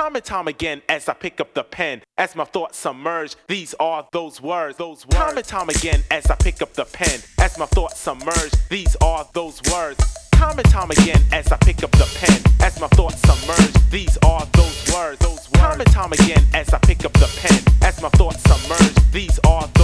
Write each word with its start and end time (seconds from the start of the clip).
Time 0.00 0.16
and 0.16 0.24
time 0.24 0.48
again, 0.48 0.80
as 0.88 1.10
I 1.10 1.12
pick 1.12 1.42
up 1.42 1.52
the 1.52 1.62
pen, 1.62 2.00
as 2.16 2.34
my 2.34 2.44
thoughts 2.44 2.78
submerge, 2.78 3.36
these 3.48 3.74
are 3.78 4.08
those 4.12 4.40
words. 4.40 4.78
Those 4.78 5.04
words. 5.04 5.14
Time 5.14 5.36
and 5.36 5.46
time 5.46 5.68
again, 5.68 6.02
as 6.10 6.24
I 6.30 6.36
pick 6.36 6.62
up 6.62 6.72
the 6.72 6.86
pen, 6.86 7.20
as 7.38 7.58
my 7.58 7.66
thoughts 7.66 8.00
submerge, 8.00 8.50
these 8.70 8.96
are 9.02 9.28
those 9.34 9.60
words. 9.70 10.02
Time 10.32 10.58
and 10.58 10.66
time 10.70 10.90
again, 10.90 11.20
as 11.32 11.52
I 11.52 11.58
pick 11.58 11.82
up 11.82 11.90
the 11.90 12.08
pen, 12.18 12.40
as 12.62 12.80
my 12.80 12.88
thoughts 12.88 13.20
submerge, 13.20 13.90
these 13.90 14.16
are 14.24 14.46
those 14.54 14.94
words. 14.94 15.18
Those 15.18 15.36
words. 15.36 15.50
Time 15.52 15.80
and 15.82 15.90
time 15.92 16.12
again, 16.14 16.46
as 16.54 16.72
I 16.72 16.78
pick 16.78 17.04
up 17.04 17.12
the 17.12 17.30
pen, 17.38 17.60
as 17.86 18.00
my 18.00 18.08
thoughts 18.08 18.40
submerge, 18.44 19.12
these 19.12 19.38
are. 19.46 19.79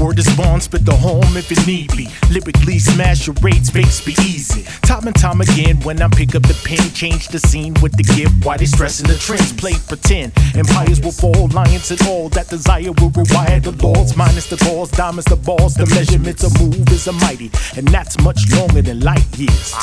Word 0.00 0.18
is 0.18 0.28
born, 0.36 0.60
spit 0.60 0.84
the 0.84 0.94
home 0.94 1.36
if 1.36 1.50
it 1.50 1.66
need 1.66 1.96
be. 1.96 2.08
Lyrically 2.30 2.78
smash 2.78 3.26
your 3.26 3.36
rates, 3.40 3.70
face 3.70 4.04
be 4.04 4.12
easy. 4.22 4.62
Time 4.82 5.06
and 5.06 5.16
time 5.16 5.40
again, 5.40 5.80
when 5.80 6.02
I 6.02 6.08
pick 6.08 6.34
up 6.34 6.42
the 6.42 6.56
pen, 6.64 6.90
change 6.92 7.28
the 7.28 7.38
scene 7.38 7.74
with 7.82 7.96
the 7.96 8.02
gift. 8.02 8.44
Why 8.44 8.56
they 8.56 8.66
stressing 8.66 9.06
the 9.06 9.16
trends? 9.16 9.52
Play 9.52 9.74
pretend. 9.88 10.32
Empires 10.54 11.00
will 11.00 11.12
fall, 11.12 11.48
lions 11.48 11.90
and 11.90 12.02
all 12.08 12.28
that 12.30 12.48
desire 12.48 12.92
will 12.92 13.10
rewire 13.10 13.62
the 13.62 13.72
laws. 13.84 14.16
Minus 14.16 14.48
the 14.50 14.56
cause, 14.56 14.90
diamonds 14.90 15.26
the 15.26 15.36
balls. 15.36 15.74
The 15.74 15.86
measurements 15.86 16.44
of 16.44 16.52
move 16.60 16.88
is 16.90 17.06
a 17.06 17.12
mighty, 17.12 17.50
and 17.76 17.88
that's 17.88 18.18
much 18.20 18.52
longer 18.52 18.82
than 18.82 19.00
light 19.00 19.26
years. 19.36 19.74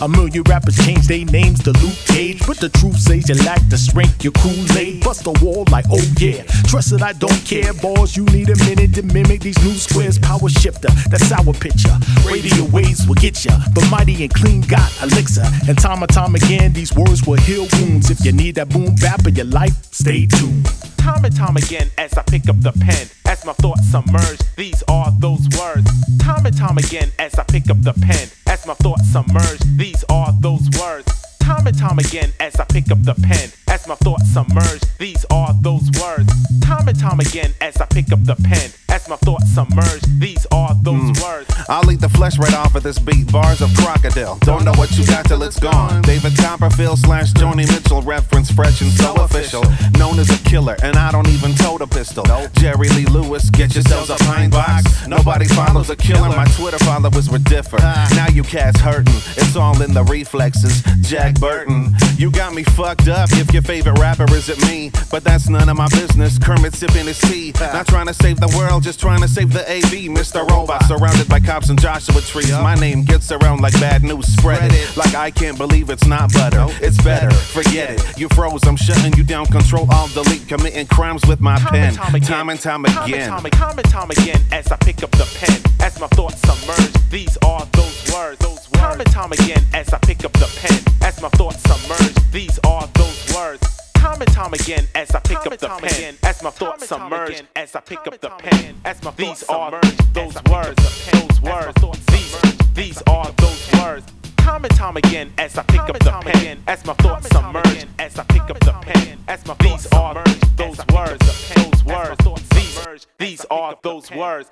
A 0.00 0.08
million 0.08 0.42
rappers 0.44 0.76
change 0.84 1.06
their 1.06 1.24
names 1.24 1.62
to 1.62 1.70
Luke 1.72 1.98
Cage, 2.06 2.44
but 2.46 2.58
the 2.58 2.68
truth 2.68 2.98
says 2.98 3.28
you 3.28 3.36
lack 3.46 3.60
the 3.68 3.78
strength. 3.78 4.24
Your 4.24 4.32
Kool-Aid 4.32 5.04
bust 5.04 5.24
the 5.24 5.32
wall 5.42 5.64
like 5.70 5.84
oh 5.90 6.02
yeah. 6.18 6.42
Trust 6.66 6.90
that 6.90 7.02
I 7.02 7.12
don't 7.12 7.44
care, 7.44 7.72
boys. 7.74 8.16
You 8.16 8.24
need 8.26 8.50
a 8.50 8.56
minute 8.64 8.94
to 8.94 9.02
mimic 9.02 9.40
these 9.40 9.61
new 9.62 9.74
squares. 9.74 10.18
Power 10.18 10.48
shifter, 10.48 10.88
that's 11.08 11.32
our 11.32 11.52
picture. 11.52 11.94
Radio 12.26 12.64
waves 12.70 13.06
will 13.06 13.14
get 13.14 13.44
ya, 13.44 13.52
but 13.74 13.88
mighty 13.90 14.22
and 14.22 14.32
Cleen 14.32 14.60
got 14.62 14.90
elixir. 15.02 15.44
And 15.68 15.78
time 15.78 16.02
and 16.02 16.12
time 16.12 16.34
again, 16.34 16.72
these 16.72 16.94
words 16.94 17.26
will 17.26 17.40
heal 17.40 17.66
wounds. 17.74 18.10
If 18.10 18.24
you 18.24 18.32
need 18.32 18.56
that 18.56 18.68
boom 18.68 18.94
bap 18.96 19.26
in 19.26 19.34
your 19.34 19.46
life, 19.46 19.76
stay 19.92 20.26
tuned. 20.26 20.66
Time 20.96 21.24
and 21.24 21.34
time 21.34 21.56
again, 21.56 21.90
as 21.98 22.12
I 22.14 22.22
pick 22.22 22.48
up 22.48 22.60
the 22.60 22.72
pen, 22.72 23.08
as 23.26 23.44
my 23.44 23.52
thoughts 23.54 23.86
submerge, 23.86 24.38
these 24.56 24.82
are 24.88 25.10
those 25.18 25.48
words. 25.58 25.90
Time 26.18 26.46
and 26.46 26.56
time 26.56 26.78
again, 26.78 27.10
as 27.18 27.34
I 27.34 27.42
pick 27.44 27.68
up 27.70 27.82
the 27.82 27.92
pen, 27.94 28.28
as 28.46 28.66
my 28.66 28.74
thoughts 28.74 29.08
submerge, 29.08 29.58
these 29.76 30.04
are 30.08 30.32
those 30.40 30.68
words. 30.80 31.10
Time 31.40 31.66
and 31.66 31.76
time 31.76 31.98
again, 31.98 32.30
as 32.38 32.54
I 32.60 32.64
pick 32.64 32.90
up 32.92 33.02
the 33.02 33.14
pen, 33.14 33.50
as 33.68 33.88
my 33.88 33.96
thoughts 33.96 34.28
submerge, 34.32 34.80
these 34.98 35.24
are 35.30 35.52
those 35.60 35.90
words. 36.00 36.32
Time 36.60 36.86
and 36.86 36.98
time 36.98 37.18
again, 37.18 37.52
as 37.60 37.76
I 37.78 37.86
pick 37.86 38.12
up 38.12 38.22
the 38.24 38.36
pen, 38.36 38.70
as 39.02 39.08
my 39.08 39.16
thoughts 39.16 39.48
submerge, 39.50 40.02
these 40.18 40.46
are 40.52 40.74
those 40.82 40.94
mm. 40.94 41.22
words. 41.22 41.52
I'll 41.68 41.90
eat 41.90 42.00
the 42.00 42.08
flesh 42.08 42.38
right 42.38 42.54
off 42.54 42.74
of 42.74 42.82
this 42.82 42.98
beat. 42.98 43.30
Bars 43.32 43.60
of 43.60 43.72
crocodile. 43.76 44.38
Don't 44.40 44.64
know 44.64 44.72
what 44.74 44.96
you 44.96 45.06
got 45.06 45.26
till 45.26 45.42
it's 45.42 45.58
gone. 45.58 46.02
David 46.02 46.36
Copperfield 46.36 46.98
slash 46.98 47.32
Joni 47.32 47.66
Mitchell. 47.68 48.02
Reference 48.02 48.50
fresh 48.50 48.80
and 48.80 48.90
so 48.90 49.14
official. 49.16 49.62
Known 49.98 50.18
as 50.18 50.30
a 50.30 50.42
killer, 50.48 50.76
and 50.82 50.96
I 50.96 51.10
don't 51.10 51.28
even 51.28 51.54
tote 51.54 51.82
a 51.82 51.86
pistol. 51.86 52.24
Jerry 52.54 52.88
Lee 52.90 53.06
Lewis, 53.06 53.50
get 53.50 53.74
yourselves 53.74 54.10
a 54.10 54.16
pine 54.16 54.50
box. 54.50 55.06
Nobody 55.06 55.46
follows 55.46 55.90
a 55.90 55.96
killer. 55.96 56.28
My 56.28 56.44
Twitter 56.56 56.78
followers 56.78 57.30
were 57.30 57.38
different. 57.38 57.84
Ah. 57.84 58.08
Now 58.14 58.28
you 58.34 58.42
cats 58.42 58.80
hurting. 58.80 59.14
It's 59.36 59.56
all 59.56 59.80
in 59.82 59.94
the 59.94 60.04
reflexes. 60.04 60.82
Jack 61.00 61.38
Burton. 61.40 61.94
You 62.22 62.30
got 62.30 62.54
me 62.54 62.62
fucked 62.62 63.08
up 63.08 63.32
if 63.32 63.52
your 63.52 63.62
favorite 63.62 63.98
rapper 63.98 64.32
isn't 64.32 64.62
me. 64.70 64.92
But 65.10 65.24
that's 65.24 65.48
none 65.48 65.68
of 65.68 65.76
my 65.76 65.88
business. 65.88 66.38
Kermit 66.38 66.72
sipping 66.72 67.06
his 67.06 67.18
tea. 67.18 67.52
Not 67.58 67.88
trying 67.88 68.06
to 68.06 68.14
save 68.14 68.38
the 68.38 68.46
world, 68.56 68.84
just 68.84 69.00
trying 69.00 69.22
to 69.22 69.26
save 69.26 69.52
the 69.52 69.68
AV. 69.68 70.06
Mr. 70.06 70.48
Robot 70.48 70.84
surrounded 70.84 71.28
by 71.28 71.40
cops 71.40 71.68
and 71.68 71.80
Joshua 71.80 72.20
trees. 72.20 72.52
My 72.52 72.76
name 72.76 73.02
gets 73.02 73.32
around 73.32 73.60
like 73.60 73.72
bad 73.80 74.04
news. 74.04 74.28
Spread 74.28 74.70
it 74.72 74.96
like 74.96 75.16
I 75.16 75.32
can't 75.32 75.58
believe 75.58 75.90
it's 75.90 76.06
not 76.06 76.32
butter. 76.32 76.68
It's 76.80 77.02
better. 77.02 77.34
Forget 77.34 77.90
it. 77.90 78.16
You 78.16 78.28
froze. 78.28 78.62
I'm 78.68 78.76
shutting 78.76 79.12
you 79.14 79.24
down. 79.24 79.46
Control 79.46 79.90
Alt 79.90 80.14
Delete. 80.14 80.46
Committing 80.46 80.86
crimes 80.86 81.26
with 81.26 81.40
my 81.40 81.58
pen. 81.58 81.94
time 81.94 82.14
and 82.14 82.22
time 82.60 82.84
again. 82.84 83.30
time, 83.30 83.44
and 83.44 83.52
time 83.52 83.72
time 83.92 84.10
again, 84.10 84.40
as 84.50 84.66
I 84.72 84.76
pick 84.76 85.02
up 85.02 85.10
the 85.12 85.28
pen, 85.38 85.60
as 85.80 86.00
my 86.00 86.06
thoughts 86.08 86.40
submerge, 86.40 87.10
these 87.10 87.36
are 87.44 87.66
those 87.72 88.10
words. 88.12 88.38
Those 88.38 88.68
words. 88.70 88.78
Time 88.78 89.00
and 89.00 89.10
time 89.10 89.32
again, 89.32 89.62
as 89.74 89.92
I 89.92 89.98
pick 89.98 90.24
up 90.24 90.32
the 90.32 90.48
pen, 90.58 90.78
as 91.02 91.20
my 91.20 91.28
thoughts 91.28 91.60
submerge, 91.62 92.11
these 92.32 92.58
are 92.64 92.86
those 92.94 93.34
words. 93.34 93.62
Time 93.94 94.20
and 94.20 94.32
time 94.32 94.54
again, 94.54 94.86
as 94.94 95.14
I 95.14 95.20
pick 95.20 95.46
up 95.46 95.58
the 95.58 95.68
pen, 95.68 96.16
as 96.24 96.42
my 96.42 96.50
thoughts 96.50 96.88
submerge, 96.88 97.42
as 97.54 97.76
I 97.76 97.80
pick 97.80 98.06
up 98.06 98.18
the 98.20 98.30
pen, 98.30 98.74
as 98.84 99.02
my 99.04 99.10
these 99.12 99.44
are 99.44 99.70
those 100.12 100.42
words. 100.50 101.10
Those 101.12 101.40
words. 101.42 102.06
These 102.06 102.72
these 102.74 103.02
are 103.06 103.30
those 103.36 103.72
words. 103.74 104.06
Time 104.38 104.64
and 104.64 104.74
time 104.74 104.96
again, 104.96 105.32
as 105.38 105.56
I 105.56 105.62
pick 105.62 105.80
up 105.80 105.98
the 105.98 106.18
pen, 106.22 106.62
as 106.66 106.84
my 106.86 106.94
thoughts 106.94 107.28
submerge, 107.28 107.86
as 107.98 108.18
I 108.18 108.24
pick 108.24 108.42
up 108.42 108.58
the 108.60 108.72
pen, 108.80 109.18
as 109.28 109.46
my 109.46 109.54
these 109.60 109.86
are 109.92 110.24
those 110.56 110.78
words. 110.92 111.54
Those 111.54 111.84
words. 111.84 112.48
These 112.50 113.06
these 113.18 113.44
are 113.50 113.76
those 113.82 114.10
words. 114.10 114.50